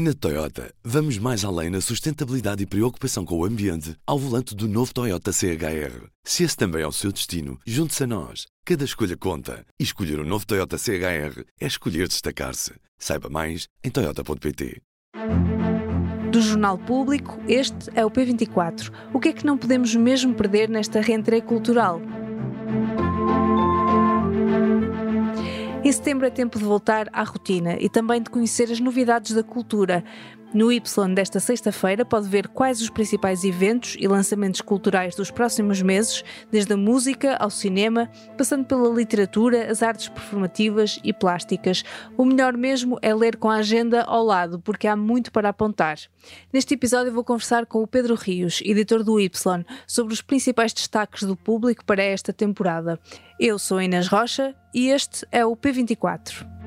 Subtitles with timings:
[0.00, 4.68] Na Toyota, vamos mais além na sustentabilidade e preocupação com o ambiente ao volante do
[4.68, 6.06] novo Toyota CHR.
[6.22, 8.46] Se esse também é o seu destino, junte-se a nós.
[8.64, 9.66] Cada escolha conta.
[9.76, 12.74] E escolher o um novo Toyota CHR é escolher destacar-se.
[12.96, 14.80] Saiba mais em Toyota.pt.
[16.30, 18.92] Do Jornal Público, este é o P24.
[19.12, 22.00] O que é que não podemos mesmo perder nesta rentrée cultural?
[25.88, 29.42] Em setembro é tempo de voltar à rotina e também de conhecer as novidades da
[29.42, 30.04] cultura.
[30.54, 30.80] No Y
[31.14, 36.72] desta sexta-feira pode ver quais os principais eventos e lançamentos culturais dos próximos meses, desde
[36.72, 41.84] a música ao cinema, passando pela literatura, as artes performativas e plásticas.
[42.16, 45.98] O melhor mesmo é ler com a agenda ao lado, porque há muito para apontar.
[46.50, 51.24] Neste episódio vou conversar com o Pedro Rios, editor do Y, sobre os principais destaques
[51.24, 52.98] do público para esta temporada.
[53.38, 56.57] Eu sou Inês Rocha e este é o P24.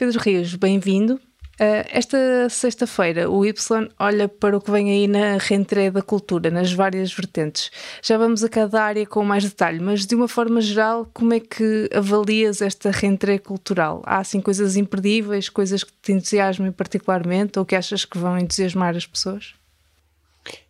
[0.00, 1.16] Pedro Rios, bem-vindo.
[1.60, 3.52] Uh, esta sexta-feira, o Y
[3.98, 7.70] olha para o que vem aí na rentrée da cultura, nas várias vertentes.
[8.02, 11.40] Já vamos a cada área com mais detalhe, mas de uma forma geral, como é
[11.40, 14.02] que avalias esta rentrée cultural?
[14.06, 18.96] Há assim coisas imperdíveis, coisas que te entusiasmem particularmente ou que achas que vão entusiasmar
[18.96, 19.52] as pessoas?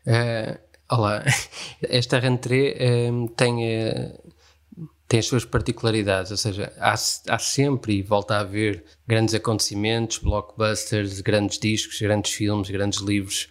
[0.09, 0.59] Uh,
[0.91, 1.23] olá,
[1.89, 4.13] esta rentrée uh, tem
[5.11, 10.19] tem as suas particularidades, ou seja, há, há, sempre e volta a haver grandes acontecimentos,
[10.19, 13.49] blockbusters, grandes discos, grandes filmes, grandes livros.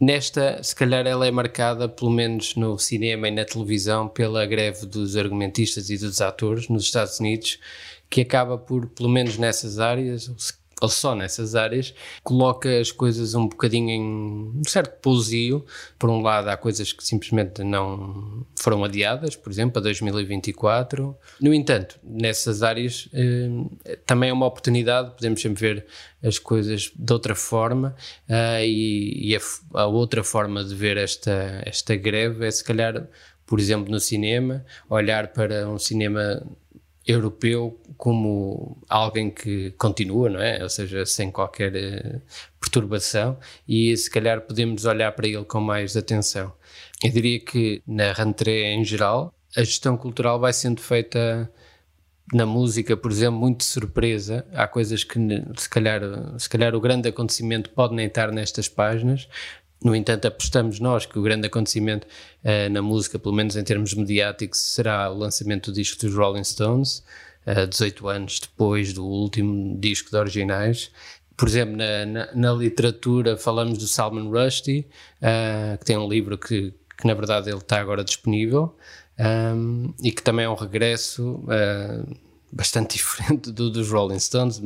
[0.00, 4.86] Nesta, se calhar, ela é marcada, pelo menos no cinema e na televisão, pela greve
[4.86, 7.58] dos argumentistas e dos atores nos Estados Unidos,
[8.08, 13.48] que acaba por, pelo menos nessas áreas, ou só nessas áreas, coloca as coisas um
[13.48, 15.64] bocadinho em um certo pousio.
[15.98, 21.16] Por um lado, há coisas que simplesmente não foram adiadas, por exemplo, a 2024.
[21.40, 25.86] No entanto, nessas áreas eh, também é uma oportunidade, podemos sempre ver
[26.22, 27.96] as coisas de outra forma
[28.28, 29.40] eh, e, e a,
[29.80, 33.06] a, outra forma de ver esta, esta greve é se calhar,
[33.46, 36.42] por exemplo, no cinema, olhar para um cinema
[37.06, 40.62] europeu como alguém que continua, não é?
[40.62, 42.20] Ou seja, sem qualquer uh,
[42.60, 46.52] perturbação e se calhar podemos olhar para ele com mais atenção.
[47.02, 51.50] Eu diria que na rentrée em geral, a gestão cultural vai sendo feita
[52.30, 54.46] na música, por exemplo, muito de surpresa.
[54.52, 55.18] Há coisas que
[55.56, 56.02] se calhar,
[56.38, 59.26] se calhar o grande acontecimento pode nem estar nestas páginas,
[59.82, 62.06] no entanto, apostamos nós que o grande acontecimento
[62.42, 66.44] uh, na música, pelo menos em termos mediáticos, será o lançamento do disco dos Rolling
[66.44, 67.02] Stones,
[67.46, 70.90] uh, 18 anos depois do último disco de originais.
[71.36, 74.86] Por exemplo, na, na, na literatura falamos do Salman Rushdie,
[75.20, 78.76] uh, que tem um livro que, que, na verdade ele está agora disponível
[79.18, 82.16] um, e que também é um regresso uh,
[82.52, 84.60] bastante diferente do dos Rolling Stones,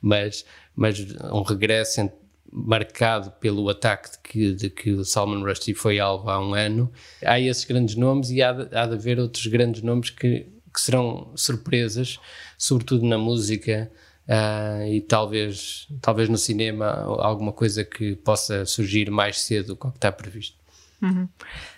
[0.00, 2.08] mas, mas um regresso
[2.52, 6.90] marcado pelo ataque de que, de que o Salman Rushdie foi alvo há um ano.
[7.24, 11.30] Há esses grandes nomes e há há de haver outros grandes nomes que, que serão
[11.36, 12.18] surpresas,
[12.58, 13.88] sobretudo na música
[14.28, 16.90] uh, e talvez, talvez no cinema
[17.20, 20.56] alguma coisa que possa surgir mais cedo do que está previsto.
[21.00, 21.28] Uhum.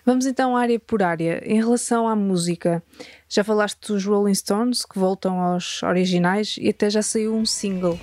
[0.05, 1.43] Vamos então área por área.
[1.45, 2.83] Em relação à música,
[3.29, 7.99] já falaste dos Rolling Stones que voltam aos originais e até já saiu um single.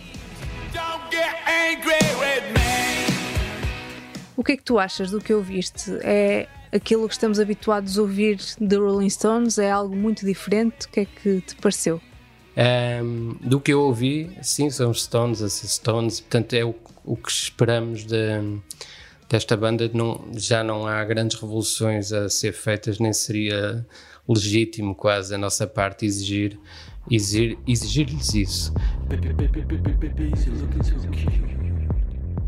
[4.36, 5.92] O que é que tu achas do que ouviste?
[6.02, 9.58] É aquilo que estamos habituados a ouvir de Rolling Stones?
[9.58, 10.88] É algo muito diferente?
[10.88, 12.02] O que é que te pareceu?
[12.56, 17.16] Um, do que eu ouvi, sim, são os Stones, as Stones, portanto é o, o
[17.16, 18.60] que esperamos de,
[19.30, 19.90] desta banda.
[19.94, 23.86] Não, já não há grandes revoluções a ser feitas, nem seria
[24.28, 26.58] legítimo quase a nossa parte exigir
[27.12, 28.74] exigir-lhes exigir isso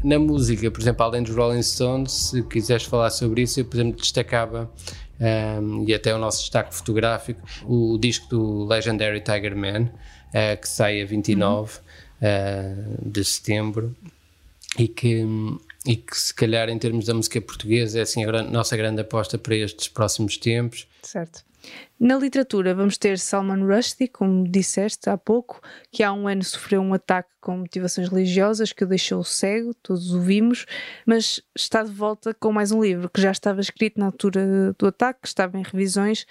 [0.06, 3.78] na música, por exemplo, além dos Rolling Stones, se quiseres falar sobre isso, eu, por
[3.78, 4.72] exemplo, destacava,
[5.20, 10.68] um, e até o nosso destaque fotográfico, o, disco do Legendary Tiger Man, uh, que
[10.68, 11.82] sai a 29 uhum.
[12.22, 13.96] uh, de setembro,
[14.78, 15.26] e que,
[15.88, 19.38] e que se calhar em termos da música portuguesa é assim a nossa grande aposta
[19.38, 20.86] para estes próximos tempos.
[21.02, 21.44] Certo.
[22.00, 26.82] Na literatura vamos ter Salman Rushdie, como disseste há pouco, que há um ano sofreu
[26.82, 30.66] um ataque com motivações religiosas que o deixou cego, todos o vimos,
[31.06, 34.88] mas está de volta com mais um livro que já estava escrito na altura do
[34.88, 36.26] ataque, estava em revisões,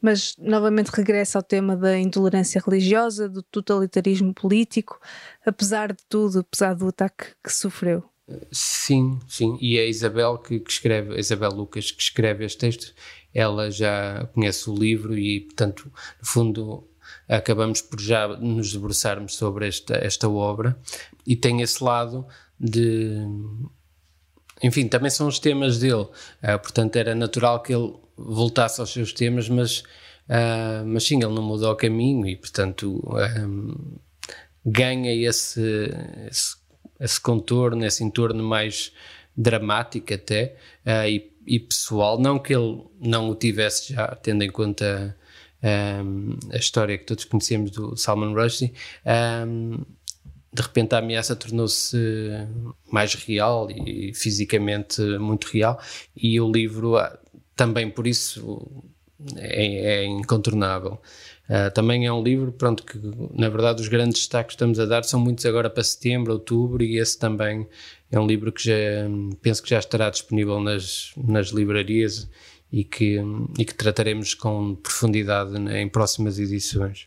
[0.00, 5.00] mas novamente regressa ao tema da intolerância religiosa, do totalitarismo político,
[5.44, 8.04] apesar de tudo, apesar do ataque que sofreu.
[8.52, 12.58] Sim, sim, e é a Isabel que, que escreve, a Isabel Lucas que escreve este
[12.58, 12.94] texto.
[13.34, 15.90] Ela já conhece o livro e, portanto,
[16.20, 16.88] no fundo,
[17.28, 20.78] acabamos por já nos debruçarmos sobre esta, esta obra.
[21.26, 22.26] E tem esse lado
[22.58, 23.26] de
[24.62, 29.12] enfim, também são os temas dele, uh, portanto era natural que ele voltasse aos seus
[29.12, 29.80] temas, mas,
[30.28, 33.00] uh, mas sim, ele não mudou o caminho e, portanto,
[33.38, 33.98] um,
[34.66, 35.62] ganha esse,
[36.28, 36.56] esse,
[37.00, 38.92] esse, contorno, esse entorno mais
[39.36, 42.18] dramático até uh, e, e, pessoal.
[42.18, 45.16] Não que ele não o tivesse já, tendo em conta
[45.62, 48.72] um, a história que todos conhecemos do Salman Rushdie.
[49.46, 49.84] Um,
[50.52, 51.96] de repente a ameaça tornou-se
[52.90, 55.78] mais real e fisicamente muito real
[56.16, 57.18] e o livro ah,
[57.54, 58.66] também por isso
[59.36, 61.00] é, é incontornável.
[61.48, 62.98] Uh, também é um livro, pronto, que
[63.32, 66.84] na verdade os grandes destaques que estamos a dar são muitos agora para setembro, outubro
[66.84, 67.66] e esse também
[68.10, 68.74] é um livro que já
[69.40, 72.28] penso que já estará disponível nas, nas livrarias
[72.70, 73.18] e que,
[73.58, 77.06] e que trataremos com profundidade né, em próximas edições.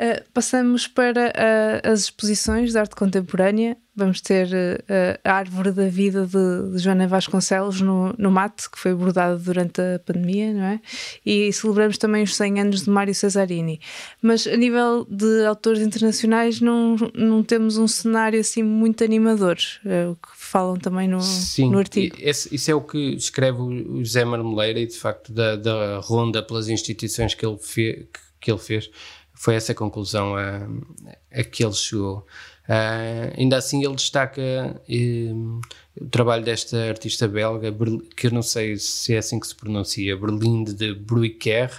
[0.00, 3.76] Uh, passamos para uh, as exposições de arte contemporânea.
[3.94, 8.78] Vamos ter uh, a Árvore da Vida de, de Joana Vasconcelos no, no Mate, que
[8.78, 10.80] foi bordada durante a pandemia, não é?
[11.26, 13.78] E celebramos também os 100 anos de Mário Cesarini.
[14.22, 19.58] Mas a nível de autores internacionais, não, não temos um cenário assim muito animador,
[20.10, 22.16] o que falam também no, Sim, no artigo.
[22.16, 26.42] Sim, isso é o que escreve o José Marmeleira e, de facto, da, da ronda
[26.42, 28.08] pelas instituições que ele, fe,
[28.40, 28.88] que ele fez
[29.40, 30.68] foi essa a conclusão a,
[31.32, 32.26] a que ele chegou.
[32.68, 34.42] Uh, ainda assim, ele destaca
[34.86, 35.62] um,
[35.98, 37.74] o trabalho desta artista belga,
[38.14, 41.72] que eu não sei se é assim que se pronuncia, Berlinde de Bruyker,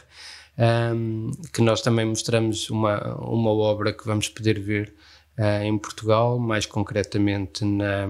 [0.58, 4.96] um, que nós também mostramos uma, uma obra que vamos poder ver
[5.38, 8.08] uh, em Portugal, mais concretamente na,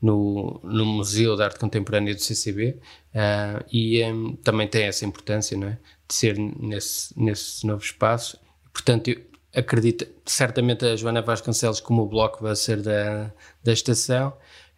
[0.00, 2.78] no, no Museu de Arte Contemporânea do CCB,
[3.12, 5.78] uh, e um, também tem essa importância, não é?
[6.10, 8.38] De ser nesse, nesse novo espaço.
[8.72, 9.22] Portanto, eu
[9.54, 14.30] acredito, certamente a Joana Vasconcelos como o blockbuster da, da estação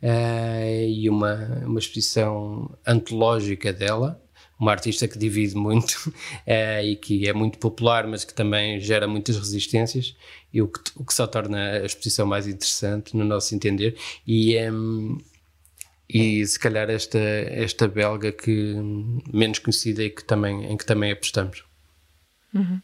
[0.02, 4.22] uh, e uma, uma exposição antológica dela,
[4.58, 5.94] uma artista que divide muito
[6.46, 10.14] uh, e que é muito popular, mas que também gera muitas resistências,
[10.52, 13.96] e o que, o que só torna a exposição mais interessante, no nosso entender.
[14.26, 15.18] E, um,
[16.12, 18.74] e se calhar esta, esta belga que
[19.32, 21.64] menos conhecida e que também, em que também apostamos.
[22.54, 22.80] Uhum.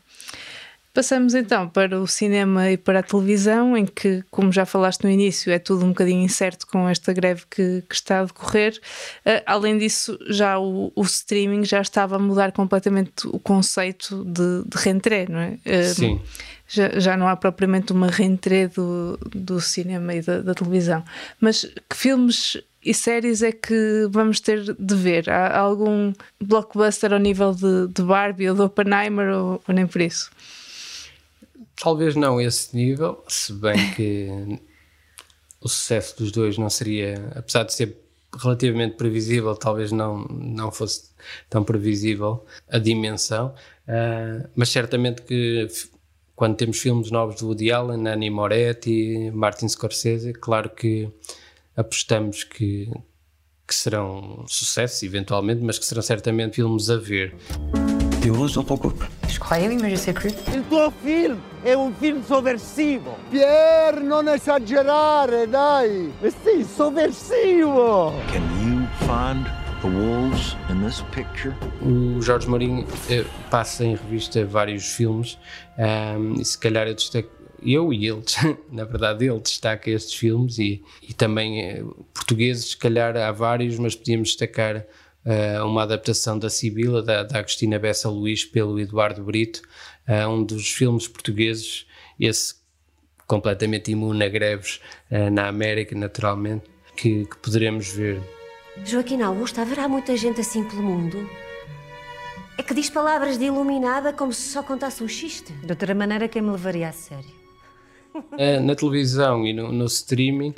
[0.99, 5.11] Passamos então para o cinema e para a televisão, em que, como já falaste no
[5.11, 8.81] início, é tudo um bocadinho incerto com esta greve que, que está a decorrer.
[9.25, 14.65] Uh, além disso, já o, o, streaming já estava a mudar completamente o conceito de,
[14.67, 15.59] de rentrée, não é?
[15.65, 16.21] Uh, Sim.
[16.67, 21.05] Já, já não há propriamente uma rentrée do, do cinema e da, da televisão.
[21.41, 22.59] Mas que filmes
[22.89, 25.29] e séries é que vamos ter de ver?
[25.29, 30.01] Há algum blockbuster ao nível de, de Barbie ou de Oppenheimer ou, ou nem por
[30.01, 30.31] isso?
[31.77, 34.59] Talvez não esse nível, se bem que
[35.61, 37.95] o sucesso dos dois não seria, apesar de ser
[38.43, 41.11] relativamente previsível, talvez não, não fosse
[41.51, 43.55] tão previsível a dimensão,
[43.87, 45.69] uh, mas certamente que
[46.35, 51.11] quando temos filmes novos de Woody Allen, Annie Moretti, Martin Scorsese, claro que
[51.79, 52.91] apostamos que,
[53.67, 57.35] que serão sucessos, eventualmente, mas que serão certamente filmes a ver.
[58.21, 60.35] Tu oses dans ton couple Je croyais, oui, mais je sais plus.
[60.53, 63.17] Il tuo film è un film sovversivo.
[63.31, 66.13] Pierre, non esagerare, dai!
[66.21, 68.13] Ma sì, sovversivo!
[68.33, 69.47] Can you find
[71.81, 75.39] O Jorge Mourinho eh, passa em revista vários filmes
[75.79, 78.23] um, e se calhar eu destaco eu e ele,
[78.71, 83.79] na verdade, ele destaca estes filmes e, e também eh, portugueses, se calhar há vários,
[83.79, 84.87] mas podíamos destacar
[85.25, 89.63] uh, uma adaptação da Sibila, da, da Agostina Bessa Luís, pelo Eduardo Brito,
[90.09, 91.87] uh, um dos filmes portugueses,
[92.19, 92.55] esse
[93.27, 94.81] completamente imune a greves
[95.11, 96.65] uh, na América, naturalmente,
[96.97, 98.21] que, que poderemos ver.
[98.85, 101.29] Joaquim Augusto, haverá muita gente assim pelo mundo?
[102.57, 105.53] É que diz palavras de iluminada como se só contasse um xiste.
[105.53, 107.39] De outra maneira, quem me levaria a sério?
[108.37, 110.55] Eh, na televisão e no, no streaming,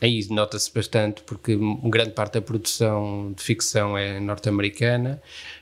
[0.00, 5.20] aí nota-se bastante, porque grande parte da produção de ficção é norte-americana,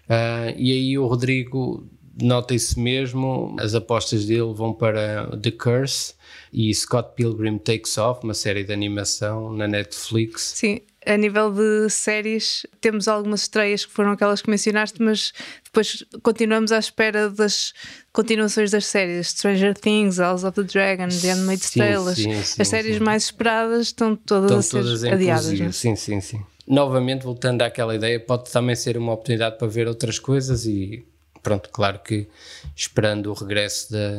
[0.08, 1.88] uh, e aí o Rodrigo
[2.20, 6.14] nota isso mesmo, as apostas dele vão para The Curse
[6.52, 10.52] e Scott Pilgrim Takes Off, uma série de animação na Netflix.
[10.54, 15.32] Sim, a nível de séries, temos algumas estreias que foram aquelas que mencionaste, mas
[15.64, 17.74] depois continuamos à espera das
[18.12, 19.28] continuações das séries.
[19.28, 22.14] Stranger Things, House of the Dragon, The Handmaid's Tale.
[22.14, 23.02] Sim, sim, as séries sim.
[23.02, 25.60] mais esperadas estão todas estão a todas adiadas.
[25.60, 25.72] É?
[25.72, 26.40] Sim, sim, sim.
[26.66, 31.04] Novamente, voltando àquela ideia, pode também ser uma oportunidade para ver outras coisas e
[31.44, 32.26] pronto, claro que
[32.74, 34.18] esperando o regresso da,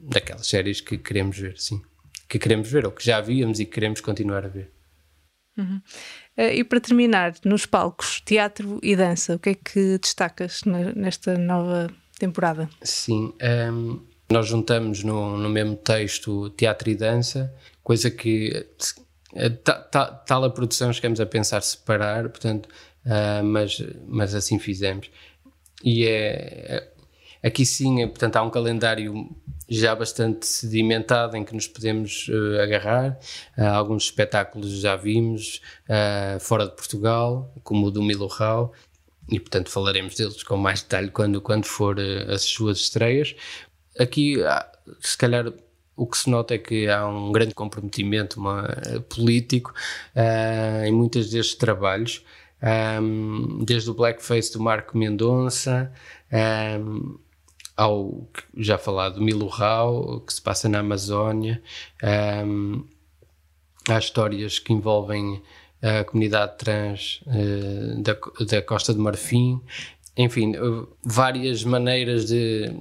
[0.00, 1.80] daquelas séries que queremos ver, sim.
[2.28, 4.72] Que queremos ver, ou que já víamos e que queremos continuar a ver.
[5.56, 5.80] Uhum.
[6.36, 11.38] Uh, e para terminar, nos palcos, teatro e dança, o que é que destacas nesta
[11.38, 11.88] nova
[12.18, 12.68] temporada?
[12.82, 14.00] Sim, um, ehm,
[14.30, 17.52] nós juntamos no, no mesmo texto teatro e dança,
[17.82, 18.66] coisa que
[19.34, 22.68] eh, tal a produção chegamos a pensar separar, portanto,
[23.04, 25.10] uh, mas, mas assim fizemos.
[25.82, 26.90] E é,
[27.42, 29.28] é, aqui sim, portanto, há um calendário
[29.68, 33.18] já bastante sedimentado em que nos podemos uh, agarrar.
[33.56, 38.72] Uh, alguns espetáculos já vimos uh, fora de Portugal, como o do Milo Rau,
[39.30, 43.36] e portanto falaremos deles com mais detalhe quando, quando for as suas estreias.
[43.98, 44.36] Aqui,
[45.00, 45.52] se calhar,
[45.94, 48.66] o que se nota é que há um grande comprometimento uma,
[49.08, 49.74] político
[50.86, 52.24] em muitos destes trabalhos.
[52.60, 55.92] Um, desde o blackface do Marco Mendonça,
[56.80, 57.16] um,
[57.76, 61.62] ao já falado Milo Rau, que se passa na Amazónia.
[62.44, 62.84] Um,
[63.98, 65.40] histórias que envolvem
[65.80, 69.60] a comunidade trans uh, da, da Costa de Marfim.
[70.16, 70.54] Enfim,
[71.04, 72.72] várias maneiras de,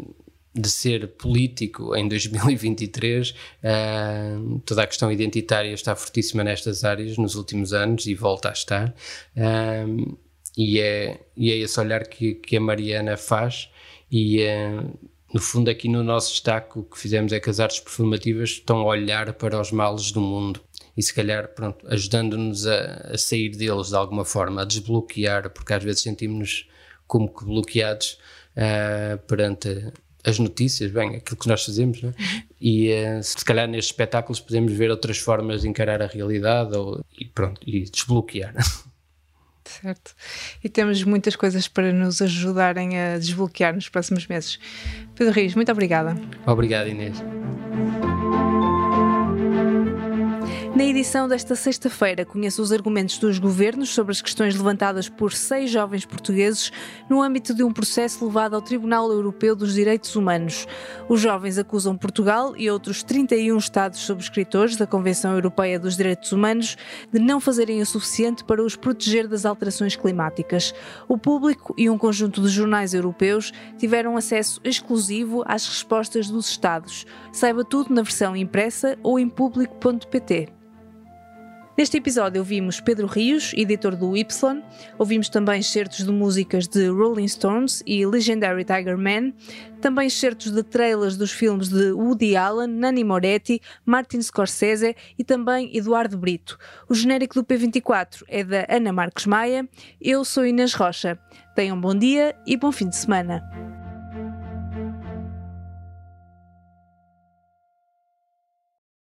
[0.57, 3.29] de ser político em 2023.
[3.31, 8.53] Uh, toda a questão identitária está fortíssima nestas áreas nos últimos anos e volta a
[8.53, 8.95] estar.
[9.35, 10.17] Uh,
[10.57, 13.69] e, é, e é esse olhar que, que a Mariana faz
[14.11, 14.97] e uh,
[15.33, 18.79] no fundo, aqui no nosso destaque, o que fizemos é que as artes performativas estão
[18.79, 20.61] a olhar para os males do mundo
[20.95, 25.73] e, se calhar, pronto, ajudando-nos a, a, sair deles de alguma forma, a desbloquear, porque
[25.73, 26.69] às vezes sentimos-nos
[27.05, 28.17] como que bloqueados
[28.55, 29.91] uh, perante
[30.27, 32.13] as notícias, bem, aquilo que nós fazemos, é?
[32.59, 37.03] e uh, se calhar nestes espetáculos podemos ver outras formas de encarar a realidade ou,
[37.17, 38.53] e pronto, e desbloquear.
[39.63, 40.15] Certo.
[40.63, 44.57] E temos muitas coisas para nos ajudarem a desbloquear nos próximos meses.
[45.13, 46.15] Pedro Rios, muito obrigada.
[46.45, 47.21] Obrigado, Inês.
[50.77, 55.71] Na edição desta sexta-feira, conheço os argumentos dos governos sobre as questões levantadas por seis
[55.71, 56.71] jovens portugueses
[57.09, 60.67] no âmbito de um processo levado ao Tribunal Europeu dos Direitos Humanos.
[61.09, 66.77] Os jovens acusam Portugal e outros 31 Estados subscritores da Convenção Europeia dos Direitos Humanos
[67.11, 70.75] de não fazerem o suficiente para os proteger das alterações climáticas.
[71.07, 77.03] O público e um conjunto de jornais europeus tiveram acesso exclusivo às respostas dos Estados.
[77.31, 80.55] Saiba tudo na versão impressa ou em público.pt.
[81.77, 84.25] Neste episódio ouvimos Pedro Rios, editor do Y,
[84.97, 89.31] ouvimos também certos de músicas de Rolling Stones e Legendary Tiger Man,
[89.79, 95.69] também certos de trailers dos filmes de Woody Allen, Nani Moretti, Martin Scorsese e também
[95.77, 96.57] Eduardo Brito.
[96.89, 99.69] O genérico do P24 é da Ana Marcos Maia.
[100.01, 101.19] Eu sou Inês Rocha.
[101.55, 103.86] Tenham um bom dia e bom fim de semana.